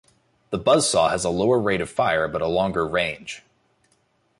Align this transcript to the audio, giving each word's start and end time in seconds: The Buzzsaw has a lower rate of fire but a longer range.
The 0.49 0.57
Buzzsaw 0.57 1.11
has 1.11 1.23
a 1.23 1.29
lower 1.29 1.59
rate 1.59 1.79
of 1.79 1.87
fire 1.87 2.27
but 2.27 2.41
a 2.41 2.47
longer 2.47 2.87
range. 2.87 3.43